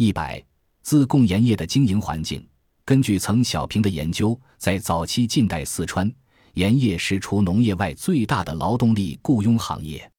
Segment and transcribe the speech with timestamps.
[0.00, 0.42] 一百
[0.80, 2.42] 自贡盐业的经营环境。
[2.86, 6.10] 根据曾小平的研究，在早期近代四川
[6.54, 10.10] 盐业是除农业外最大的劳动力雇佣行业。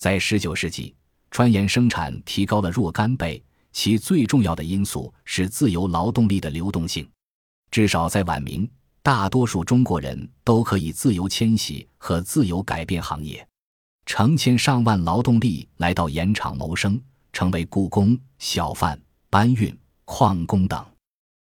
[0.00, 0.92] 在十九世纪，
[1.30, 3.40] 川盐生产提高了若干倍，
[3.70, 7.08] 其最重要的因素是自由劳动力的流动性。
[7.70, 8.68] 至少在晚明，
[9.00, 13.46] 大多数中国人都可以自由迁徙和自由改变行业，
[14.06, 17.00] 成千上万劳动力来到盐场谋生，
[17.32, 19.00] 成为雇工、小贩、
[19.30, 19.72] 搬运、
[20.04, 20.84] 矿工等。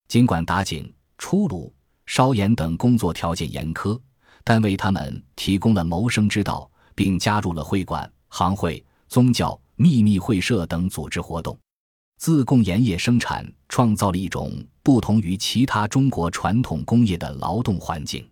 [0.09, 1.71] 尽管打井、出炉、
[2.07, 4.01] 烧盐等工作条件严苛，
[4.43, 11.59] 但为他们提供了谋生之道，并加入了会馆、行会、宗教、秘密会社等组织活动。
[12.19, 14.51] 自贡盐业生产创造了一种
[14.83, 18.27] 不同于其他中国传统工业的劳动环境，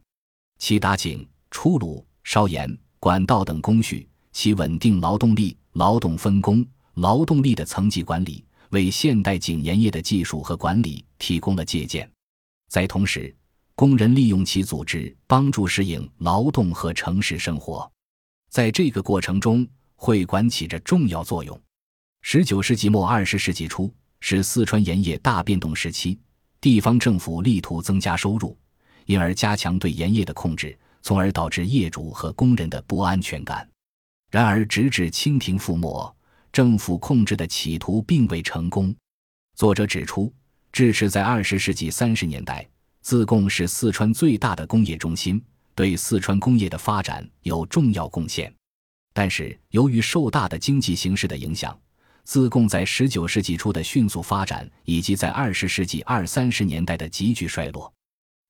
[0.58, 6.64] 其打井、出炉、烧盐、管道等工序，其稳定劳动力、劳动分工、
[6.94, 8.42] 劳动力的层级管理。
[8.72, 12.10] 为现代井盐业的技术和管理提供了借鉴，
[12.68, 13.34] 在同时，
[13.74, 17.90] 工人利用其组织帮助适应劳动和城市生活，
[18.48, 21.60] 在这个过程中，会馆起着重要作用。
[22.22, 26.18] 十九世纪末二十世纪初是四川盐业大变动时期，
[26.58, 28.56] 地方政府力图增加收入，
[29.04, 33.68] 因而加强对盐业的控制，从而导致业主和工人的不安全感。
[34.30, 36.16] 然而，直至清廷覆没。
[36.52, 38.94] 政府控制的企图并未成功。
[39.56, 40.30] 作者指出，
[40.70, 42.68] 至少在二十世纪三十年代，
[43.00, 45.42] 自贡是四川最大的工业中心，
[45.74, 48.52] 对四川工业的发展有重要贡献。
[49.14, 51.78] 但是，由于受大的经济形势的影响，
[52.24, 57.90] 自贡在十九世纪初的迅速发展，以及在二十世纪二三十年代的急剧衰落，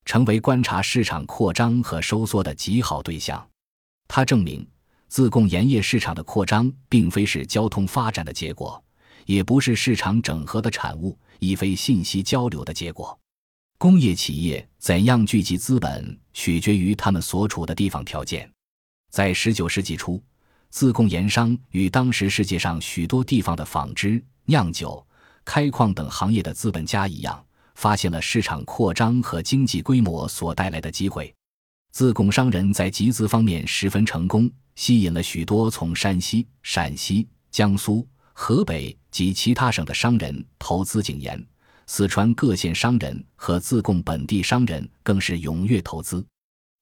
[0.05, 3.49] 成为观察市场扩张和收缩的极好对象。
[4.09, 4.67] 他证明。
[5.13, 8.83] 自贡盐业市场的扩张，并非是交通发展的结果，
[9.27, 13.21] 也不是市场整合的产物，亦非信息交流的结果。
[13.77, 18.51] 工业企业怎样聚集资本，取决于他们所处的地方条件。
[19.11, 20.19] 在十九世纪初，
[20.71, 25.07] 自贡盐商与当时世界上许多地方的纺织、酿酒、
[25.45, 31.35] 开矿等行业的资本家一样，发现了市场扩张和经济规模所带来的机会。
[31.91, 34.51] 自贡商人在集资方面十分成功。
[34.75, 41.47] 吸引了许多从山西、陕西、江苏、河北及其他省的商人投资井盐，
[41.87, 46.25] 四川各县商人和自贡本地商人更是踊跃投资。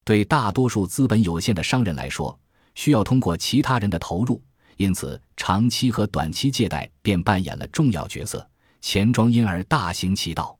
[0.03, 2.37] 对大多数资本有限的商人来说，
[2.73, 4.41] 需要通过其他人的投入，
[4.77, 8.49] 因此长期和短期借贷便扮演了重要角色，
[8.81, 10.57] 钱庄因而大行其道。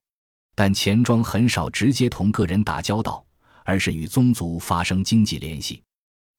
[0.53, 3.25] 但钱庄很少直接同个人打交道，
[3.63, 5.81] 而是与宗族发生经济联系。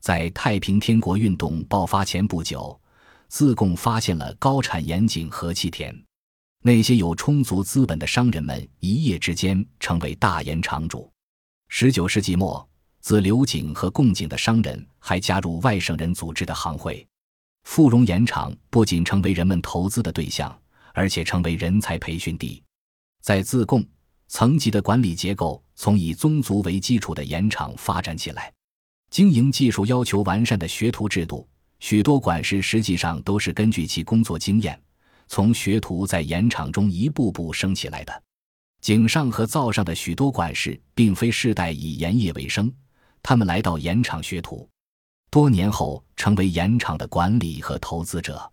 [0.03, 2.77] 在太平天国运动爆发前不久，
[3.29, 5.97] 自贡发现了高产盐井和气田，
[6.61, 11.09] 那些有充足资本的商人们一夜之间成为大盐场主。
[11.69, 12.69] 十九世纪末，
[12.99, 17.07] 自流井和贡井的商人还加入外省人组织的行会，
[17.63, 20.53] 富荣盐场不仅成为人们投资的对象，
[20.95, 22.61] 而且成为人才培训地。
[23.23, 23.87] 在自贡，
[24.27, 28.53] 层级的管理结构从以宗族为基础的盐场发展起来。
[29.13, 31.47] 经营技术要求完善的学徒制度，
[31.81, 34.81] 许多管事实际上都是根据其工作经验，
[35.29, 38.23] 从学徒在盐场中一步步升起来的。
[38.81, 42.73] 井上和灶上的许多管事，并非世代以盐业为生，
[43.23, 44.67] 他们来到盐场学徒，
[45.31, 48.52] 多年后成为盐场的管理和投资者。